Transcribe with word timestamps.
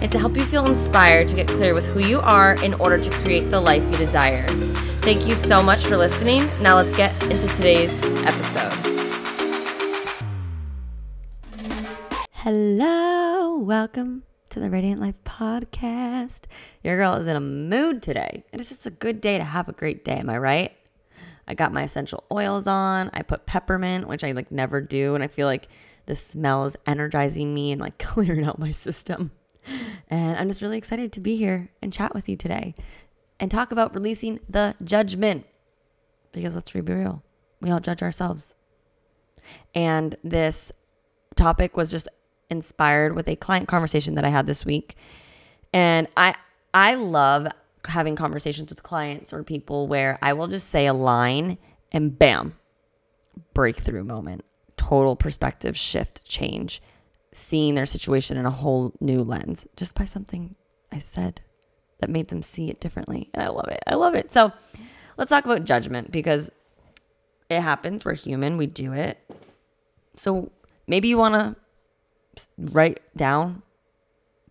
and 0.00 0.10
to 0.12 0.18
help 0.18 0.36
you 0.36 0.44
feel 0.44 0.66
inspired 0.66 1.28
to 1.28 1.34
get 1.34 1.48
clear 1.48 1.74
with 1.74 1.86
who 1.86 2.00
you 2.00 2.20
are 2.20 2.54
in 2.62 2.74
order 2.74 2.98
to 2.98 3.10
create 3.22 3.50
the 3.50 3.60
life 3.60 3.82
you 3.82 3.96
desire. 3.96 4.46
Thank 5.02 5.26
you 5.26 5.34
so 5.34 5.62
much 5.62 5.84
for 5.84 5.96
listening. 5.96 6.48
Now 6.60 6.76
let's 6.76 6.96
get 6.96 7.12
into 7.24 7.46
today's 7.56 7.92
episode. 8.24 8.72
Hello, 12.32 13.56
welcome 13.58 14.24
to 14.50 14.60
the 14.60 14.70
Radiant 14.70 15.00
Life 15.00 15.16
podcast. 15.24 16.42
Your 16.82 16.96
girl 16.96 17.14
is 17.14 17.26
in 17.26 17.36
a 17.36 17.40
mood 17.40 18.02
today. 18.02 18.44
It 18.52 18.60
is 18.60 18.68
just 18.68 18.86
a 18.86 18.90
good 18.90 19.20
day 19.20 19.38
to 19.38 19.44
have 19.44 19.68
a 19.68 19.72
great 19.72 20.04
day, 20.04 20.16
am 20.16 20.30
I 20.30 20.38
right? 20.38 20.72
I 21.46 21.54
got 21.54 21.72
my 21.72 21.82
essential 21.82 22.24
oils 22.32 22.66
on. 22.66 23.10
I 23.12 23.22
put 23.22 23.46
peppermint, 23.46 24.08
which 24.08 24.24
I 24.24 24.32
like 24.32 24.50
never 24.50 24.80
do, 24.80 25.14
and 25.14 25.22
I 25.22 25.28
feel 25.28 25.46
like 25.46 25.68
the 26.06 26.16
smell 26.16 26.66
is 26.66 26.76
energizing 26.86 27.54
me 27.54 27.72
and 27.72 27.80
like 27.80 27.98
clearing 27.98 28.44
out 28.44 28.58
my 28.58 28.70
system. 28.70 29.30
And 30.08 30.36
I'm 30.36 30.48
just 30.48 30.62
really 30.62 30.78
excited 30.78 31.12
to 31.12 31.20
be 31.20 31.36
here 31.36 31.70
and 31.82 31.92
chat 31.92 32.14
with 32.14 32.28
you 32.28 32.36
today 32.36 32.74
and 33.40 33.50
talk 33.50 33.72
about 33.72 33.94
releasing 33.94 34.40
the 34.48 34.74
judgment. 34.84 35.46
Because 36.32 36.54
let's 36.54 36.70
be 36.70 36.80
real, 36.80 37.22
we 37.60 37.70
all 37.70 37.80
judge 37.80 38.02
ourselves. 38.02 38.54
And 39.74 40.16
this 40.24 40.72
topic 41.36 41.76
was 41.76 41.90
just 41.90 42.08
inspired 42.50 43.14
with 43.14 43.28
a 43.28 43.36
client 43.36 43.68
conversation 43.68 44.14
that 44.14 44.24
I 44.24 44.28
had 44.28 44.46
this 44.46 44.64
week. 44.64 44.96
And 45.72 46.08
I 46.16 46.34
I 46.72 46.94
love 46.94 47.46
having 47.86 48.16
conversations 48.16 48.70
with 48.70 48.82
clients 48.82 49.32
or 49.32 49.42
people 49.42 49.86
where 49.86 50.18
I 50.22 50.32
will 50.32 50.48
just 50.48 50.68
say 50.68 50.86
a 50.86 50.94
line 50.94 51.58
and 51.92 52.18
bam, 52.18 52.56
breakthrough 53.52 54.04
moment, 54.04 54.44
total 54.76 55.16
perspective 55.16 55.76
shift, 55.76 56.24
change, 56.24 56.82
seeing 57.34 57.74
their 57.74 57.84
situation 57.84 58.36
in 58.36 58.46
a 58.46 58.50
whole 58.50 58.92
new 59.00 59.22
lens 59.22 59.66
just 59.76 59.96
by 59.96 60.04
something 60.04 60.54
I 60.92 61.00
said 61.00 61.40
that 61.98 62.08
made 62.08 62.28
them 62.28 62.42
see 62.42 62.70
it 62.70 62.80
differently. 62.80 63.28
And 63.34 63.42
I 63.42 63.48
love 63.48 63.68
it. 63.68 63.82
I 63.86 63.96
love 63.96 64.14
it. 64.14 64.32
So 64.32 64.52
let's 65.16 65.30
talk 65.30 65.44
about 65.44 65.64
judgment 65.64 66.12
because 66.12 66.52
it 67.50 67.60
happens. 67.60 68.04
We're 68.04 68.14
human, 68.14 68.56
we 68.56 68.66
do 68.66 68.92
it. 68.92 69.18
So 70.14 70.52
maybe 70.86 71.08
you 71.08 71.18
want 71.18 71.34
to 71.34 71.56
write 72.56 73.00
down 73.16 73.62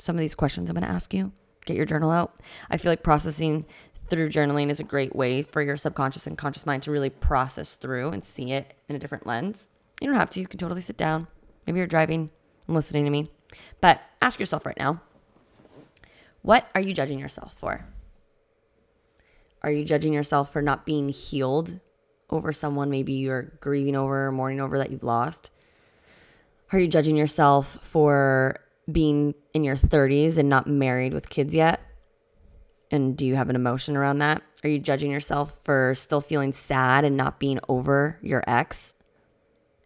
some 0.01 0.17
of 0.17 0.19
these 0.19 0.35
questions 0.35 0.69
I'm 0.69 0.75
going 0.75 0.85
to 0.85 0.91
ask 0.91 1.13
you. 1.13 1.31
Get 1.65 1.77
your 1.77 1.85
journal 1.85 2.11
out. 2.11 2.41
I 2.69 2.75
feel 2.75 2.91
like 2.91 3.01
processing 3.01 3.65
through 4.09 4.27
journaling 4.27 4.69
is 4.69 4.81
a 4.81 4.83
great 4.83 5.15
way 5.15 5.41
for 5.41 5.61
your 5.61 5.77
subconscious 5.77 6.27
and 6.27 6.37
conscious 6.37 6.65
mind 6.65 6.83
to 6.83 6.91
really 6.91 7.09
process 7.09 7.75
through 7.75 8.09
and 8.09 8.25
see 8.25 8.51
it 8.51 8.73
in 8.89 8.97
a 8.97 8.99
different 8.99 9.25
lens. 9.25 9.69
You 10.01 10.07
don't 10.07 10.17
have 10.17 10.29
to. 10.31 10.41
You 10.41 10.47
can 10.47 10.59
totally 10.59 10.81
sit 10.81 10.97
down. 10.97 11.27
Maybe 11.65 11.77
you're 11.77 11.87
driving 11.87 12.29
and 12.67 12.75
listening 12.75 13.05
to 13.05 13.11
me. 13.11 13.29
But 13.81 14.01
ask 14.21 14.39
yourself 14.39 14.65
right 14.65 14.77
now 14.77 15.01
what 16.41 16.67
are 16.75 16.81
you 16.81 16.93
judging 16.93 17.19
yourself 17.19 17.53
for? 17.57 17.85
Are 19.61 19.71
you 19.71 19.85
judging 19.85 20.11
yourself 20.11 20.51
for 20.51 20.61
not 20.61 20.85
being 20.85 21.07
healed 21.07 21.79
over 22.29 22.51
someone 22.51 22.89
maybe 22.89 23.13
you're 23.13 23.53
grieving 23.61 23.95
over 23.95 24.27
or 24.27 24.31
mourning 24.31 24.59
over 24.59 24.77
that 24.77 24.91
you've 24.91 25.03
lost? 25.03 25.49
Are 26.73 26.79
you 26.79 26.87
judging 26.87 27.15
yourself 27.15 27.77
for 27.81 28.59
being 28.91 29.35
in 29.53 29.63
your 29.63 29.77
30s 29.77 30.37
and 30.37 30.49
not 30.49 30.67
married 30.67 31.13
with 31.13 31.29
kids 31.29 31.55
yet? 31.55 31.79
And 32.91 33.15
do 33.15 33.25
you 33.25 33.35
have 33.35 33.49
an 33.49 33.55
emotion 33.55 33.95
around 33.95 34.19
that? 34.19 34.41
Are 34.63 34.69
you 34.69 34.79
judging 34.79 35.11
yourself 35.11 35.57
for 35.63 35.93
still 35.95 36.21
feeling 36.21 36.51
sad 36.51 37.05
and 37.05 37.15
not 37.15 37.39
being 37.39 37.59
over 37.69 38.19
your 38.21 38.43
ex? 38.47 38.95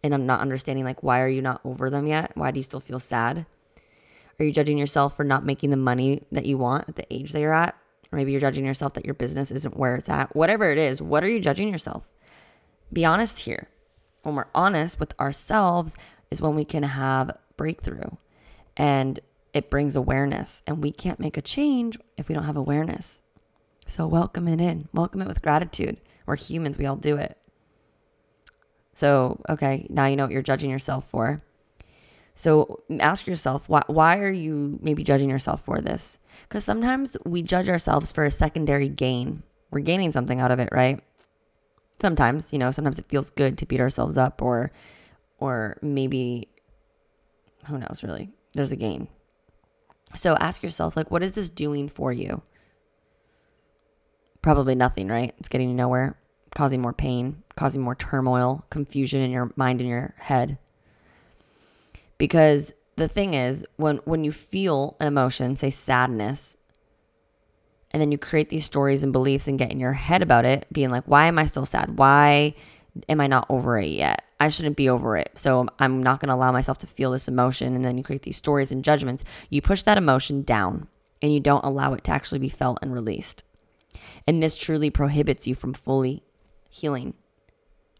And 0.02 0.14
I'm 0.14 0.26
not 0.26 0.40
understanding, 0.40 0.84
like, 0.84 1.02
why 1.02 1.20
are 1.20 1.28
you 1.28 1.42
not 1.42 1.60
over 1.64 1.90
them 1.90 2.06
yet? 2.06 2.32
Why 2.34 2.50
do 2.50 2.58
you 2.58 2.64
still 2.64 2.80
feel 2.80 3.00
sad? 3.00 3.46
Are 4.38 4.44
you 4.44 4.52
judging 4.52 4.78
yourself 4.78 5.16
for 5.16 5.24
not 5.24 5.44
making 5.44 5.70
the 5.70 5.76
money 5.76 6.22
that 6.30 6.46
you 6.46 6.56
want 6.56 6.88
at 6.88 6.96
the 6.96 7.12
age 7.12 7.32
that 7.32 7.40
you're 7.40 7.54
at? 7.54 7.74
Or 8.12 8.16
maybe 8.16 8.30
you're 8.30 8.40
judging 8.40 8.64
yourself 8.64 8.94
that 8.94 9.04
your 9.04 9.14
business 9.14 9.50
isn't 9.50 9.76
where 9.76 9.96
it's 9.96 10.08
at. 10.08 10.34
Whatever 10.34 10.70
it 10.70 10.78
is, 10.78 11.02
what 11.02 11.24
are 11.24 11.28
you 11.28 11.40
judging 11.40 11.68
yourself? 11.68 12.08
Be 12.92 13.04
honest 13.04 13.40
here. 13.40 13.68
When 14.22 14.34
we're 14.34 14.46
honest 14.54 15.00
with 15.00 15.18
ourselves, 15.18 15.94
is 16.30 16.42
when 16.42 16.54
we 16.54 16.64
can 16.64 16.82
have 16.82 17.36
breakthrough 17.56 18.10
and 18.76 19.20
it 19.52 19.70
brings 19.70 19.96
awareness. 19.96 20.62
And 20.66 20.82
we 20.82 20.92
can't 20.92 21.20
make 21.20 21.36
a 21.36 21.42
change 21.42 21.98
if 22.16 22.28
we 22.28 22.34
don't 22.34 22.44
have 22.44 22.56
awareness. 22.56 23.20
So 23.86 24.06
welcome 24.06 24.46
it 24.48 24.60
in, 24.60 24.88
welcome 24.92 25.22
it 25.22 25.28
with 25.28 25.42
gratitude. 25.42 26.00
We're 26.26 26.36
humans, 26.36 26.78
we 26.78 26.86
all 26.86 26.96
do 26.96 27.16
it. 27.16 27.38
So, 28.98 29.40
okay, 29.48 29.86
now 29.90 30.06
you 30.06 30.16
know 30.16 30.24
what 30.24 30.32
you're 30.32 30.42
judging 30.42 30.70
yourself 30.70 31.08
for. 31.08 31.40
So 32.34 32.82
ask 32.98 33.28
yourself, 33.28 33.68
why, 33.68 33.84
why 33.86 34.18
are 34.18 34.32
you 34.32 34.76
maybe 34.82 35.04
judging 35.04 35.30
yourself 35.30 35.64
for 35.64 35.80
this? 35.80 36.18
Because 36.48 36.64
sometimes 36.64 37.16
we 37.24 37.42
judge 37.42 37.68
ourselves 37.68 38.10
for 38.10 38.24
a 38.24 38.30
secondary 38.32 38.88
gain. 38.88 39.44
We're 39.70 39.82
gaining 39.82 40.10
something 40.10 40.40
out 40.40 40.50
of 40.50 40.58
it, 40.58 40.70
right? 40.72 41.00
Sometimes, 42.02 42.52
you 42.52 42.58
know, 42.58 42.72
sometimes 42.72 42.98
it 42.98 43.04
feels 43.08 43.30
good 43.30 43.56
to 43.58 43.66
beat 43.66 43.78
ourselves 43.78 44.16
up 44.16 44.42
or 44.42 44.72
or 45.38 45.78
maybe 45.80 46.48
who 47.66 47.78
knows 47.78 48.00
really. 48.02 48.30
There's 48.54 48.72
a 48.72 48.76
gain. 48.76 49.06
So 50.16 50.34
ask 50.40 50.60
yourself 50.60 50.96
like 50.96 51.12
what 51.12 51.22
is 51.22 51.34
this 51.34 51.48
doing 51.48 51.88
for 51.88 52.12
you? 52.12 52.42
Probably 54.42 54.74
nothing, 54.74 55.06
right? 55.06 55.34
It's 55.38 55.48
getting 55.48 55.68
you 55.68 55.74
nowhere, 55.76 56.18
causing 56.54 56.80
more 56.80 56.92
pain, 56.92 57.42
causing 57.56 57.82
more 57.82 57.94
turmoil, 57.94 58.64
confusion 58.70 59.20
in 59.20 59.30
your 59.30 59.52
mind 59.56 59.80
and 59.80 59.88
your 59.88 60.14
head. 60.18 60.58
Because 62.16 62.72
the 62.98 63.08
thing 63.08 63.34
is 63.34 63.64
when 63.76 63.98
when 63.98 64.24
you 64.24 64.32
feel 64.32 64.96
an 65.00 65.06
emotion 65.06 65.56
say 65.56 65.70
sadness 65.70 66.56
and 67.90 68.02
then 68.02 68.12
you 68.12 68.18
create 68.18 68.50
these 68.50 68.64
stories 68.64 69.02
and 69.02 69.12
beliefs 69.12 69.48
and 69.48 69.58
get 69.58 69.70
in 69.70 69.80
your 69.80 69.94
head 69.94 70.20
about 70.20 70.44
it 70.44 70.66
being 70.72 70.90
like 70.90 71.04
why 71.04 71.26
am 71.26 71.38
i 71.38 71.46
still 71.46 71.64
sad? 71.64 71.96
Why 71.96 72.54
am 73.08 73.20
i 73.20 73.26
not 73.26 73.46
over 73.48 73.78
it 73.78 73.88
yet? 73.88 74.24
I 74.40 74.48
shouldn't 74.48 74.76
be 74.76 74.88
over 74.88 75.16
it. 75.16 75.30
So 75.34 75.60
um, 75.60 75.70
i'm 75.78 76.02
not 76.02 76.20
going 76.20 76.28
to 76.28 76.34
allow 76.34 76.52
myself 76.52 76.78
to 76.78 76.86
feel 76.86 77.12
this 77.12 77.28
emotion. 77.28 77.74
And 77.74 77.84
then 77.84 77.96
you 77.96 78.04
create 78.04 78.22
these 78.22 78.36
stories 78.36 78.70
and 78.70 78.84
judgments. 78.84 79.24
You 79.48 79.62
push 79.62 79.82
that 79.82 79.98
emotion 79.98 80.42
down 80.42 80.88
and 81.22 81.32
you 81.32 81.40
don't 81.40 81.64
allow 81.64 81.94
it 81.94 82.04
to 82.04 82.10
actually 82.10 82.38
be 82.38 82.48
felt 82.48 82.78
and 82.82 82.92
released. 82.92 83.42
And 84.26 84.42
this 84.42 84.56
truly 84.56 84.90
prohibits 84.90 85.46
you 85.46 85.54
from 85.54 85.72
fully 85.72 86.22
healing 86.68 87.14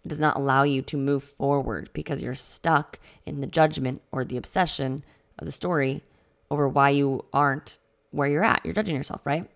it 0.05 0.09
does 0.09 0.21
not 0.21 0.37
allow 0.37 0.62
you 0.62 0.83
to 0.83 0.97
move 0.97 1.23
forward 1.23 1.91
because 1.93 2.23
you're 2.23 2.34
stuck 2.34 2.99
in 3.27 3.41
the 3.41 3.47
judgment 3.47 4.01
or 4.12 4.25
the 4.25 4.37
obsession 4.37 5.05
of 5.39 5.45
the 5.45 5.53
story 5.53 6.03
over 6.51 6.69
why 6.69 6.91
you 6.91 7.25
aren't 7.33 7.79
where 8.11 8.29
you're 8.29 8.45
at. 8.45 8.65
You're 8.65 8.75
judging 8.75 8.97
yourself, 8.97 9.27
right? 9.27 9.47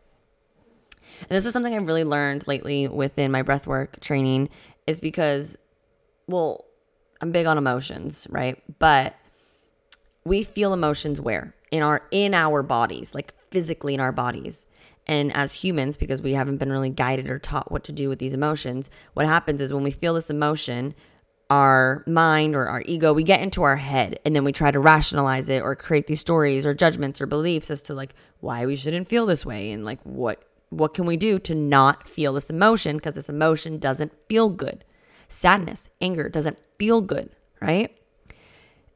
And 1.20 1.30
this 1.30 1.46
is 1.46 1.52
something 1.52 1.74
I've 1.74 1.86
really 1.86 2.04
learned 2.04 2.46
lately 2.46 2.88
within 2.88 3.30
my 3.30 3.42
breathwork 3.42 4.00
training 4.00 4.48
is 4.86 5.00
because, 5.00 5.56
well, 6.26 6.64
I'm 7.20 7.32
big 7.32 7.46
on 7.46 7.58
emotions, 7.58 8.26
right? 8.28 8.62
But 8.78 9.14
we 10.24 10.42
feel 10.42 10.72
emotions 10.72 11.20
where? 11.20 11.54
In 11.70 11.82
our 11.82 12.02
in 12.10 12.34
our 12.34 12.62
bodies, 12.62 13.14
like 13.14 13.32
physically 13.50 13.94
in 13.94 14.00
our 14.00 14.12
bodies. 14.12 14.66
And 15.06 15.34
as 15.34 15.52
humans, 15.52 15.96
because 15.96 16.22
we 16.22 16.34
haven't 16.34 16.58
been 16.58 16.70
really 16.70 16.90
guided 16.90 17.28
or 17.28 17.38
taught 17.38 17.72
what 17.72 17.84
to 17.84 17.92
do 17.92 18.08
with 18.08 18.18
these 18.18 18.34
emotions, 18.34 18.88
what 19.14 19.26
happens 19.26 19.60
is 19.60 19.72
when 19.72 19.82
we 19.82 19.90
feel 19.90 20.14
this 20.14 20.30
emotion, 20.30 20.94
our 21.50 22.04
mind 22.06 22.54
or 22.54 22.66
our 22.66 22.82
ego, 22.86 23.12
we 23.12 23.24
get 23.24 23.40
into 23.40 23.62
our 23.62 23.76
head 23.76 24.18
and 24.24 24.34
then 24.34 24.44
we 24.44 24.52
try 24.52 24.70
to 24.70 24.78
rationalize 24.78 25.48
it 25.48 25.60
or 25.62 25.74
create 25.74 26.06
these 26.06 26.20
stories 26.20 26.64
or 26.64 26.72
judgments 26.72 27.20
or 27.20 27.26
beliefs 27.26 27.70
as 27.70 27.82
to 27.82 27.94
like 27.94 28.14
why 28.40 28.64
we 28.64 28.76
shouldn't 28.76 29.08
feel 29.08 29.26
this 29.26 29.44
way 29.44 29.72
and 29.72 29.84
like 29.84 30.00
what 30.04 30.44
what 30.70 30.94
can 30.94 31.04
we 31.04 31.18
do 31.18 31.38
to 31.38 31.54
not 31.54 32.08
feel 32.08 32.32
this 32.32 32.48
emotion 32.48 32.96
because 32.96 33.12
this 33.12 33.28
emotion 33.28 33.78
doesn't 33.78 34.12
feel 34.26 34.48
good. 34.48 34.84
Sadness, 35.28 35.90
anger 36.00 36.30
doesn't 36.30 36.58
feel 36.78 37.02
good, 37.02 37.28
right? 37.60 37.94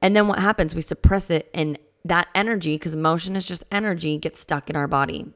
And 0.00 0.16
then 0.16 0.26
what 0.26 0.38
happens? 0.38 0.74
We 0.74 0.80
suppress 0.80 1.28
it 1.28 1.50
and 1.52 1.78
that 2.06 2.28
energy 2.34 2.76
because 2.76 2.94
emotion 2.94 3.36
is 3.36 3.44
just 3.44 3.64
energy 3.70 4.16
gets 4.16 4.40
stuck 4.40 4.70
in 4.70 4.76
our 4.76 4.88
body 4.88 5.26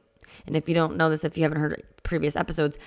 and 0.45 0.55
if 0.55 0.67
you 0.67 0.75
don't 0.75 0.97
know 0.97 1.09
this, 1.09 1.23
if 1.23 1.37
you 1.37 1.43
haven't 1.43 1.59
heard 1.59 1.83
previous 2.03 2.35
episodes, 2.35 2.77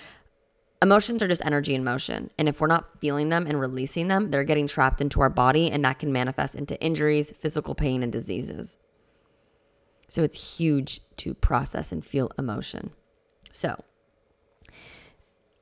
emotions 0.82 1.22
are 1.22 1.28
just 1.28 1.44
energy 1.44 1.74
in 1.74 1.82
motion. 1.84 2.30
And 2.38 2.48
if 2.48 2.60
we're 2.60 2.66
not 2.66 3.00
feeling 3.00 3.28
them 3.28 3.46
and 3.46 3.58
releasing 3.60 4.08
them, 4.08 4.30
they're 4.30 4.44
getting 4.44 4.66
trapped 4.66 5.00
into 5.00 5.20
our 5.20 5.30
body 5.30 5.70
and 5.70 5.84
that 5.84 5.98
can 5.98 6.12
manifest 6.12 6.54
into 6.54 6.80
injuries, 6.80 7.30
physical 7.30 7.74
pain, 7.74 8.02
and 8.02 8.12
diseases. 8.12 8.76
So 10.08 10.22
it's 10.22 10.58
huge 10.58 11.00
to 11.18 11.34
process 11.34 11.90
and 11.90 12.04
feel 12.04 12.30
emotion. 12.38 12.90
So 13.52 13.82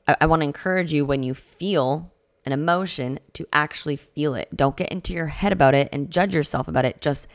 I, 0.07 0.17
I 0.23 0.27
want 0.27 0.41
to 0.41 0.45
encourage 0.45 0.93
you 0.93 1.05
when 1.05 1.23
you 1.23 1.35
feel 1.35 2.13
an 2.45 2.53
emotion 2.53 3.21
to 3.35 3.47
actually 3.53 3.97
feel 3.97 4.35
it. 4.35 4.49
Don't 4.55 4.77
get 4.77 4.91
into 4.91 5.13
your 5.13 5.27
head 5.27 5.53
about 5.53 5.75
it 5.75 5.89
and 5.93 6.11
judge 6.11 6.35
yourself 6.35 6.67
about 6.67 6.85
it. 6.85 7.01
Just 7.01 7.29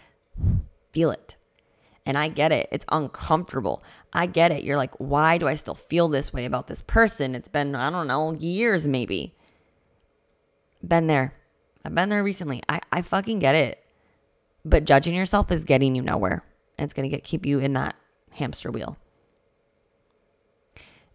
feel 0.91 1.11
it. 1.11 1.37
And 2.07 2.17
I 2.17 2.29
get 2.29 2.53
it. 2.53 2.69
It's 2.71 2.85
uncomfortable. 2.87 3.83
I 4.13 4.27
get 4.27 4.53
it. 4.53 4.63
You're 4.63 4.77
like, 4.77 4.95
why 4.95 5.37
do 5.37 5.45
I 5.45 5.55
still 5.55 5.75
feel 5.75 6.07
this 6.07 6.31
way 6.31 6.45
about 6.45 6.67
this 6.67 6.81
person? 6.81 7.35
It's 7.35 7.49
been, 7.49 7.75
I 7.75 7.89
don't 7.89 8.07
know, 8.07 8.33
years 8.39 8.87
maybe. 8.87 9.35
Been 10.81 11.07
there. 11.07 11.33
I've 11.83 11.93
been 11.93 12.07
there 12.07 12.23
recently. 12.23 12.63
I, 12.69 12.79
I 12.93 13.01
fucking 13.01 13.39
get 13.39 13.55
it. 13.55 13.83
But 14.63 14.85
judging 14.85 15.15
yourself 15.15 15.51
is 15.51 15.65
getting 15.65 15.95
you 15.95 16.01
nowhere. 16.01 16.45
And 16.77 16.85
it's 16.85 16.93
going 16.93 17.09
to 17.09 17.13
get 17.13 17.25
keep 17.25 17.45
you 17.45 17.59
in 17.59 17.73
that 17.73 17.97
hamster 18.31 18.71
wheel. 18.71 18.97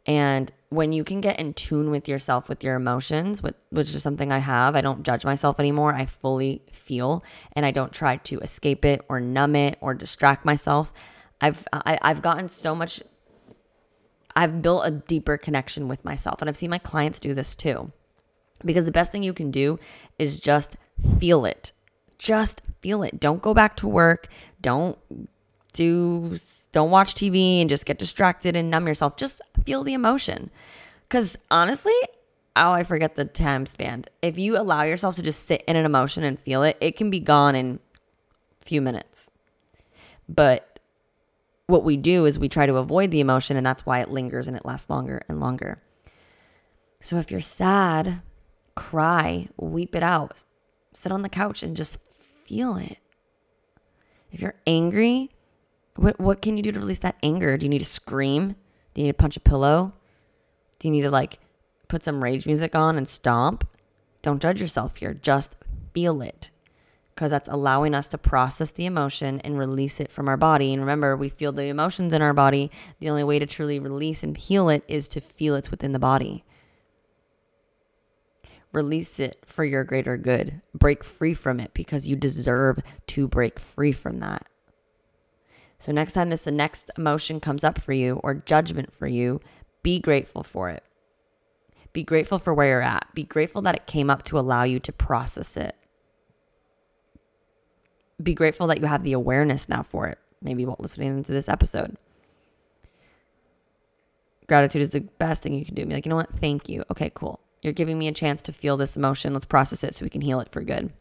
And 0.06 0.50
when 0.68 0.92
you 0.92 1.04
can 1.04 1.20
get 1.20 1.38
in 1.38 1.54
tune 1.54 1.90
with 1.90 2.08
yourself, 2.08 2.48
with 2.48 2.64
your 2.64 2.74
emotions, 2.74 3.42
which 3.42 3.94
is 3.94 4.02
something 4.02 4.32
I 4.32 4.38
have, 4.38 4.74
I 4.74 4.80
don't 4.80 5.04
judge 5.04 5.24
myself 5.24 5.60
anymore. 5.60 5.94
I 5.94 6.06
fully 6.06 6.62
feel 6.72 7.22
and 7.54 7.64
I 7.64 7.70
don't 7.70 7.92
try 7.92 8.16
to 8.16 8.40
escape 8.40 8.84
it 8.84 9.02
or 9.08 9.20
numb 9.20 9.54
it 9.54 9.78
or 9.80 9.94
distract 9.94 10.44
myself. 10.44 10.92
I've 11.40 11.66
I, 11.72 11.90
have 11.92 11.98
i 12.02 12.08
have 12.08 12.22
gotten 12.22 12.48
so 12.48 12.74
much 12.74 13.02
I've 14.34 14.62
built 14.62 14.86
a 14.86 14.90
deeper 14.90 15.36
connection 15.36 15.88
with 15.88 16.04
myself 16.04 16.40
and 16.40 16.48
I've 16.48 16.56
seen 16.56 16.70
my 16.70 16.78
clients 16.78 17.20
do 17.20 17.34
this 17.34 17.54
too. 17.54 17.92
Because 18.64 18.84
the 18.84 18.92
best 18.92 19.12
thing 19.12 19.22
you 19.22 19.34
can 19.34 19.50
do 19.50 19.78
is 20.18 20.40
just 20.40 20.76
feel 21.18 21.44
it. 21.44 21.72
Just 22.16 22.62
feel 22.80 23.02
it. 23.02 23.20
Don't 23.20 23.42
go 23.42 23.52
back 23.52 23.76
to 23.76 23.88
work. 23.88 24.28
Don't 24.60 24.96
do 25.72 26.36
don't 26.72 26.90
watch 26.90 27.14
TV 27.14 27.60
and 27.60 27.68
just 27.68 27.86
get 27.86 27.98
distracted 27.98 28.56
and 28.56 28.70
numb 28.70 28.86
yourself. 28.86 29.16
Just 29.16 29.42
feel 29.64 29.84
the 29.84 29.94
emotion. 29.94 30.50
Cuz 31.08 31.36
honestly, 31.50 31.94
oh, 32.56 32.72
I 32.72 32.84
forget 32.84 33.16
the 33.16 33.24
time 33.24 33.66
span. 33.66 34.04
If 34.20 34.38
you 34.38 34.58
allow 34.58 34.82
yourself 34.82 35.16
to 35.16 35.22
just 35.22 35.46
sit 35.46 35.62
in 35.66 35.76
an 35.76 35.84
emotion 35.84 36.24
and 36.24 36.38
feel 36.38 36.62
it, 36.62 36.76
it 36.80 36.96
can 36.96 37.10
be 37.10 37.20
gone 37.20 37.54
in 37.54 37.78
a 38.60 38.64
few 38.64 38.80
minutes. 38.80 39.30
But 40.28 40.80
what 41.66 41.84
we 41.84 41.96
do 41.96 42.26
is 42.26 42.38
we 42.38 42.48
try 42.48 42.66
to 42.66 42.76
avoid 42.76 43.10
the 43.10 43.20
emotion 43.20 43.56
and 43.56 43.64
that's 43.64 43.86
why 43.86 44.00
it 44.00 44.10
lingers 44.10 44.48
and 44.48 44.56
it 44.56 44.66
lasts 44.66 44.90
longer 44.90 45.22
and 45.28 45.40
longer. 45.40 45.82
So 47.00 47.16
if 47.16 47.30
you're 47.30 47.40
sad, 47.40 48.22
cry, 48.74 49.48
weep 49.56 49.94
it 49.94 50.02
out. 50.02 50.44
Sit 50.92 51.12
on 51.12 51.22
the 51.22 51.28
couch 51.28 51.62
and 51.62 51.76
just 51.76 51.98
feel 52.44 52.76
it. 52.76 52.98
If 54.30 54.40
you're 54.40 54.54
angry, 54.66 55.30
what 55.96 56.18
what 56.18 56.42
can 56.42 56.56
you 56.56 56.62
do 56.62 56.72
to 56.72 56.80
release 56.80 57.00
that 57.00 57.16
anger? 57.22 57.56
Do 57.56 57.66
you 57.66 57.70
need 57.70 57.80
to 57.80 57.84
scream? 57.84 58.56
Do 58.94 59.00
you 59.00 59.06
need 59.06 59.12
to 59.12 59.22
punch 59.22 59.36
a 59.36 59.40
pillow? 59.40 59.92
Do 60.78 60.88
you 60.88 60.92
need 60.92 61.02
to 61.02 61.10
like 61.10 61.38
put 61.88 62.02
some 62.02 62.22
rage 62.22 62.46
music 62.46 62.74
on 62.74 62.96
and 62.96 63.08
stomp? 63.08 63.68
Don't 64.22 64.40
judge 64.40 64.60
yourself 64.60 64.96
here. 64.96 65.14
Just 65.14 65.56
feel 65.92 66.22
it. 66.22 66.50
Because 67.14 67.30
that's 67.30 67.48
allowing 67.48 67.94
us 67.94 68.08
to 68.08 68.18
process 68.18 68.72
the 68.72 68.86
emotion 68.86 69.40
and 69.40 69.58
release 69.58 70.00
it 70.00 70.10
from 70.10 70.28
our 70.28 70.38
body. 70.38 70.72
And 70.72 70.80
remember, 70.80 71.14
we 71.14 71.28
feel 71.28 71.52
the 71.52 71.64
emotions 71.64 72.12
in 72.12 72.22
our 72.22 72.32
body. 72.32 72.70
The 73.00 73.10
only 73.10 73.22
way 73.22 73.38
to 73.38 73.44
truly 73.44 73.78
release 73.78 74.22
and 74.22 74.36
heal 74.36 74.70
it 74.70 74.82
is 74.88 75.08
to 75.08 75.20
feel 75.20 75.54
it 75.54 75.70
within 75.70 75.92
the 75.92 75.98
body. 75.98 76.44
Release 78.72 79.20
it 79.20 79.42
for 79.44 79.64
your 79.64 79.84
greater 79.84 80.16
good. 80.16 80.62
Break 80.74 81.04
free 81.04 81.34
from 81.34 81.60
it 81.60 81.74
because 81.74 82.06
you 82.06 82.16
deserve 82.16 82.78
to 83.08 83.28
break 83.28 83.60
free 83.60 83.92
from 83.92 84.20
that. 84.20 84.48
So 85.82 85.90
next 85.90 86.12
time 86.12 86.30
this 86.30 86.42
the 86.42 86.52
next 86.52 86.92
emotion 86.96 87.40
comes 87.40 87.64
up 87.64 87.80
for 87.80 87.92
you 87.92 88.20
or 88.22 88.34
judgment 88.34 88.94
for 88.94 89.08
you, 89.08 89.40
be 89.82 89.98
grateful 89.98 90.44
for 90.44 90.70
it. 90.70 90.84
Be 91.92 92.04
grateful 92.04 92.38
for 92.38 92.54
where 92.54 92.68
you're 92.68 92.82
at. 92.82 93.12
Be 93.14 93.24
grateful 93.24 93.62
that 93.62 93.74
it 93.74 93.86
came 93.88 94.08
up 94.08 94.22
to 94.26 94.38
allow 94.38 94.62
you 94.62 94.78
to 94.78 94.92
process 94.92 95.56
it. 95.56 95.74
Be 98.22 98.32
grateful 98.32 98.68
that 98.68 98.80
you 98.80 98.86
have 98.86 99.02
the 99.02 99.12
awareness 99.12 99.68
now 99.68 99.82
for 99.82 100.06
it. 100.06 100.18
Maybe 100.40 100.64
while 100.64 100.76
listening 100.78 101.24
to 101.24 101.32
this 101.32 101.48
episode. 101.48 101.96
Gratitude 104.46 104.82
is 104.82 104.90
the 104.90 105.00
best 105.00 105.42
thing 105.42 105.52
you 105.52 105.64
can 105.64 105.74
do. 105.74 105.84
Be 105.84 105.94
like, 105.94 106.06
you 106.06 106.10
know 106.10 106.16
what? 106.16 106.38
Thank 106.38 106.68
you. 106.68 106.84
Okay, 106.92 107.10
cool. 107.12 107.40
You're 107.60 107.72
giving 107.72 107.98
me 107.98 108.06
a 108.06 108.12
chance 108.12 108.40
to 108.42 108.52
feel 108.52 108.76
this 108.76 108.96
emotion. 108.96 109.32
Let's 109.32 109.46
process 109.46 109.82
it 109.82 109.96
so 109.96 110.04
we 110.04 110.10
can 110.10 110.20
heal 110.20 110.38
it 110.38 110.52
for 110.52 110.62
good. 110.62 110.92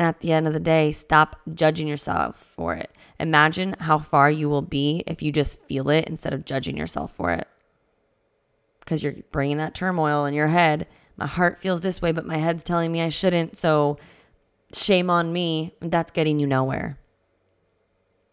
And 0.00 0.08
at 0.08 0.20
the 0.20 0.32
end 0.32 0.46
of 0.46 0.54
the 0.54 0.60
day, 0.60 0.92
stop 0.92 1.38
judging 1.52 1.86
yourself 1.86 2.52
for 2.56 2.74
it. 2.74 2.90
Imagine 3.18 3.76
how 3.80 3.98
far 3.98 4.30
you 4.30 4.48
will 4.48 4.62
be 4.62 5.04
if 5.06 5.22
you 5.22 5.30
just 5.30 5.62
feel 5.66 5.90
it 5.90 6.08
instead 6.08 6.32
of 6.32 6.46
judging 6.46 6.74
yourself 6.74 7.14
for 7.14 7.32
it. 7.32 7.46
Because 8.78 9.02
you're 9.02 9.16
bringing 9.30 9.58
that 9.58 9.74
turmoil 9.74 10.24
in 10.24 10.32
your 10.32 10.46
head. 10.46 10.88
My 11.18 11.26
heart 11.26 11.58
feels 11.58 11.82
this 11.82 12.00
way, 12.00 12.12
but 12.12 12.24
my 12.24 12.38
head's 12.38 12.64
telling 12.64 12.90
me 12.90 13.02
I 13.02 13.10
shouldn't. 13.10 13.58
So 13.58 13.98
shame 14.72 15.10
on 15.10 15.34
me. 15.34 15.74
That's 15.82 16.10
getting 16.10 16.40
you 16.40 16.46
nowhere. 16.46 16.98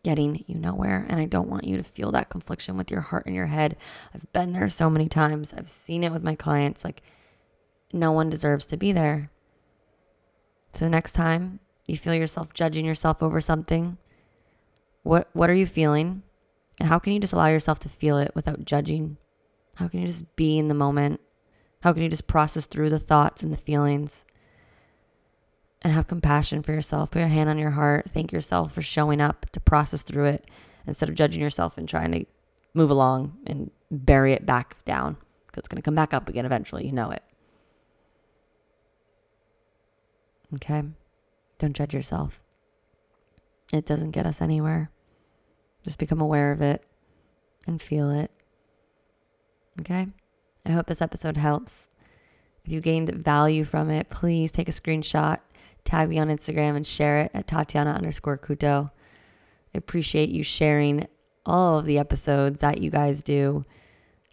Getting 0.04 0.46
you 0.48 0.56
nowhere. 0.56 1.06
And 1.10 1.20
I 1.20 1.26
don't 1.26 1.50
want 1.50 1.66
you 1.66 1.76
to 1.76 1.84
feel 1.84 2.14
that 2.14 2.30
confliction 2.30 2.78
with 2.78 2.90
your 2.90 3.02
heart 3.02 3.26
and 3.26 3.36
your 3.36 3.48
head. 3.48 3.76
I've 4.16 4.32
been 4.32 4.54
there 4.54 4.70
so 4.70 4.90
many 4.90 5.10
times. 5.10 5.54
I've 5.54 5.68
seen 5.68 6.06
it 6.06 6.14
with 6.14 6.24
my 6.24 6.36
clients. 6.36 6.86
Like, 6.86 7.02
no 7.92 8.14
one 8.14 8.30
deserves 8.30 8.66
to 8.68 8.78
be 8.78 8.94
there. 8.94 9.32
So 10.74 10.88
next 10.88 11.14
time 11.14 11.60
you 11.88 11.98
feel 11.98 12.14
yourself 12.14 12.54
judging 12.54 12.86
yourself 12.86 13.24
over 13.24 13.42
something, 13.42 13.98
what 15.04 15.30
what 15.34 15.50
are 15.50 15.56
you 15.56 15.66
feeling? 15.66 16.24
And 16.80 16.90
how 16.90 17.00
can 17.00 17.14
you 17.14 17.20
just 17.20 17.34
allow 17.34 17.48
yourself 17.48 17.80
to 17.80 17.90
feel 17.90 18.18
it 18.18 18.32
without 18.36 18.66
judging? 18.66 19.18
How 19.76 19.88
can 19.88 20.02
you 20.02 20.08
just 20.08 20.36
be 20.36 20.58
in 20.58 20.68
the 20.68 20.74
moment? 20.74 21.22
How 21.82 21.94
can 21.94 22.04
you 22.04 22.10
just 22.10 22.28
process 22.28 22.66
through 22.66 22.90
the 22.90 23.00
thoughts 23.00 23.44
and 23.44 23.52
the 23.52 23.58
feelings? 23.58 24.26
And 25.82 25.94
have 25.94 26.08
compassion 26.08 26.64
for 26.64 26.74
yourself. 26.74 27.12
Put 27.12 27.20
your 27.20 27.28
hand 27.28 27.50
on 27.50 27.58
your 27.58 27.72
heart. 27.72 28.10
Thank 28.10 28.32
yourself 28.32 28.74
for 28.74 28.82
showing 28.82 29.22
up 29.22 29.46
to 29.52 29.60
process 29.60 30.02
through 30.02 30.26
it 30.26 30.50
instead 30.88 31.08
of 31.08 31.16
judging 31.16 31.42
yourself 31.42 31.78
and 31.78 31.88
trying 31.88 32.12
to 32.12 32.26
move 32.74 32.90
along 32.90 33.38
and 33.46 33.72
bury 33.92 34.34
it 34.34 34.46
back 34.46 34.84
down 34.86 35.18
because 35.46 35.60
it's 35.60 35.68
going 35.68 35.78
to 35.78 35.86
come 35.86 35.96
back 35.96 36.14
up 36.14 36.28
again 36.28 36.46
eventually. 36.46 36.86
You 36.86 36.92
know 36.92 37.12
it. 37.12 37.24
Okay? 40.54 40.84
Don't 41.60 41.76
judge 41.76 41.94
yourself. 41.94 42.42
It 43.74 43.86
doesn't 43.86 44.12
get 44.12 44.26
us 44.26 44.42
anywhere. 44.42 44.92
Just 45.84 46.00
become 46.00 46.22
aware 46.22 46.52
of 46.52 46.62
it 46.62 46.84
and 47.66 47.82
feel 47.82 48.10
it. 48.12 48.32
Okay? 49.80 50.08
I 50.66 50.72
hope 50.72 50.88
this 50.88 51.02
episode 51.02 51.38
helps. 51.38 51.90
If 52.66 52.72
you 52.72 52.82
gained 52.82 53.10
value 53.12 53.64
from 53.64 53.90
it, 53.90 54.10
please 54.10 54.52
take 54.52 54.68
a 54.68 54.74
screenshot, 54.74 55.40
tag 55.86 56.10
me 56.10 56.20
on 56.20 56.28
Instagram, 56.28 56.76
and 56.76 56.86
share 56.86 57.22
it 57.22 57.32
at 57.34 57.48
Tatiana 57.48 57.92
underscore 57.92 58.38
Couto. 58.38 58.92
I 59.74 59.78
appreciate 59.78 60.30
you 60.30 60.44
sharing 60.44 61.08
all 61.46 61.80
of 61.80 61.86
the 61.86 61.98
episodes 61.98 62.60
that 62.62 62.80
you 62.80 62.90
guys 62.90 63.22
do, 63.22 63.66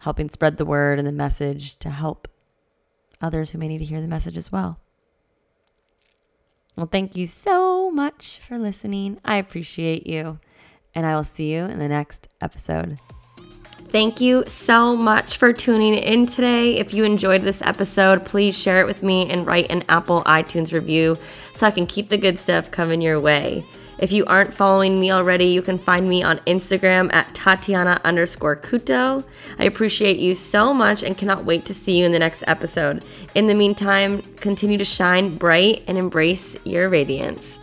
helping 0.01 0.29
spread 0.29 0.57
the 0.57 0.65
word 0.65 0.99
and 0.99 1.07
the 1.07 1.13
message 1.13 1.79
to 1.79 1.91
help 1.91 2.27
others 3.21 3.51
who 3.51 3.59
may 3.59 3.69
need 3.69 3.79
to 3.79 3.85
hear 3.85 4.01
the 4.01 4.09
message 4.09 4.37
as 4.37 4.51
well. 4.51 4.81
Well, 6.77 6.89
thank 6.91 7.17
you 7.17 7.27
so 7.27 7.91
much 7.91 8.41
for 8.47 8.59
listening. 8.59 9.21
I 9.25 9.37
appreciate 9.37 10.07
you, 10.07 10.41
and 10.95 11.07
I 11.07 11.15
will 11.15 11.25
see 11.25 11.53
you 11.53 11.65
in 11.65 11.79
the 11.79 11.89
next 11.89 12.29
episode. 12.41 12.99
Thank 13.91 14.21
you 14.21 14.43
so 14.49 14.97
much 14.97 15.37
for 15.37 15.53
tuning 15.53 15.95
in 15.95 16.27
today. 16.27 16.77
If 16.77 16.93
you 16.93 17.05
enjoyed 17.05 17.43
this 17.43 17.63
episode, 17.63 18.25
please 18.25 18.59
share 18.59 18.81
it 18.81 18.89
with 18.89 19.05
me 19.05 19.31
and 19.31 19.47
write 19.47 19.71
an 19.71 19.85
Apple 19.89 20.25
iTunes 20.25 20.73
review 20.73 21.17
so 21.53 21.65
I 21.65 21.71
can 21.71 21.87
keep 21.87 22.09
the 22.09 22.19
good 22.19 22.37
stuff 22.41 22.73
coming 22.73 23.01
your 23.01 23.21
way. 23.21 23.65
If 23.99 24.13
you 24.13 24.25
aren't 24.27 24.53
following 24.53 24.99
me 24.99 25.11
already, 25.13 25.47
you 25.47 25.63
can 25.63 25.79
find 25.79 26.09
me 26.09 26.23
on 26.23 26.39
Instagram 26.41 27.13
at 27.13 27.35
Tatiana 27.35 28.01
underscore 28.05 28.57
Couto. 28.57 29.25
I 29.59 29.65
appreciate 29.65 30.19
you 30.19 30.35
so 30.35 30.75
much 30.75 31.03
and 31.03 31.17
cannot 31.17 31.45
wait 31.45 31.65
to 31.67 31.75
see 31.75 31.99
you 31.99 32.05
in 32.05 32.13
the 32.13 32.19
next 32.19 32.43
episode. 32.47 33.05
In 33.35 33.47
the 33.47 33.55
meantime, 33.55 34.23
continue 34.37 34.79
to 34.79 34.85
shine 34.85 35.37
bright 35.37 35.85
and 35.87 35.97
embrace 35.97 36.57
your 36.65 36.89
radiance. 36.89 37.59